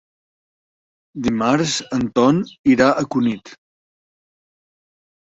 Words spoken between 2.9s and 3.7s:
a Cunit.